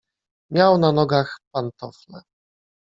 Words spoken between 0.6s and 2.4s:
na nogach pantofle."